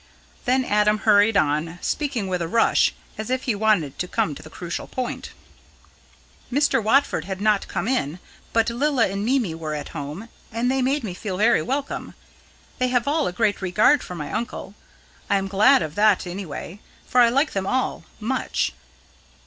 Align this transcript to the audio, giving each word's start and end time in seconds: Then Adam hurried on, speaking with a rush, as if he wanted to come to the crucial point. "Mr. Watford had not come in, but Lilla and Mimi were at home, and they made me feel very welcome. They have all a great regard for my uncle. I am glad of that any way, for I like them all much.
Then 0.45 0.65
Adam 0.65 0.97
hurried 0.97 1.37
on, 1.37 1.77
speaking 1.79 2.27
with 2.27 2.41
a 2.41 2.47
rush, 2.47 2.95
as 3.19 3.29
if 3.29 3.43
he 3.43 3.53
wanted 3.53 3.99
to 3.99 4.07
come 4.07 4.33
to 4.33 4.41
the 4.41 4.49
crucial 4.49 4.87
point. 4.87 5.29
"Mr. 6.51 6.81
Watford 6.83 7.25
had 7.25 7.39
not 7.39 7.67
come 7.67 7.87
in, 7.87 8.17
but 8.51 8.71
Lilla 8.71 9.07
and 9.09 9.23
Mimi 9.23 9.53
were 9.53 9.75
at 9.75 9.89
home, 9.89 10.27
and 10.51 10.71
they 10.71 10.81
made 10.81 11.03
me 11.03 11.13
feel 11.13 11.37
very 11.37 11.61
welcome. 11.61 12.15
They 12.79 12.87
have 12.87 13.07
all 13.07 13.27
a 13.27 13.31
great 13.31 13.61
regard 13.61 14.01
for 14.01 14.15
my 14.15 14.31
uncle. 14.33 14.73
I 15.29 15.35
am 15.37 15.47
glad 15.47 15.83
of 15.83 15.93
that 15.93 16.25
any 16.25 16.47
way, 16.47 16.79
for 17.05 17.21
I 17.21 17.29
like 17.29 17.51
them 17.51 17.67
all 17.67 18.03
much. 18.19 18.73